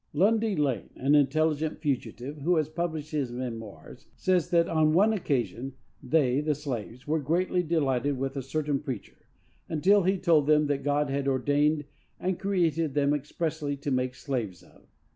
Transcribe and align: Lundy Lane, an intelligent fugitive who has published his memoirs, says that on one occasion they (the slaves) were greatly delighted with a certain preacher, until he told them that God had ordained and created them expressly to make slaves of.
Lundy 0.13 0.55
Lane, 0.55 0.89
an 0.95 1.13
intelligent 1.13 1.77
fugitive 1.79 2.41
who 2.41 2.55
has 2.55 2.67
published 2.69 3.11
his 3.11 3.31
memoirs, 3.31 4.07
says 4.15 4.49
that 4.49 4.67
on 4.67 4.93
one 4.93 5.13
occasion 5.13 5.73
they 6.01 6.41
(the 6.41 6.55
slaves) 6.55 7.05
were 7.05 7.19
greatly 7.19 7.61
delighted 7.61 8.17
with 8.17 8.35
a 8.35 8.41
certain 8.41 8.79
preacher, 8.79 9.27
until 9.69 10.01
he 10.01 10.17
told 10.17 10.47
them 10.47 10.65
that 10.65 10.81
God 10.81 11.11
had 11.11 11.27
ordained 11.27 11.85
and 12.19 12.39
created 12.39 12.95
them 12.95 13.13
expressly 13.13 13.77
to 13.77 13.91
make 13.91 14.15
slaves 14.15 14.63
of. 14.63 14.87